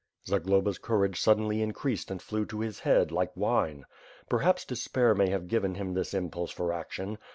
[0.25, 3.85] Zagloba's courage suddenly increased and flew to his head, like wine.
[4.29, 7.19] Perhaps despair may have given him this impulse for action.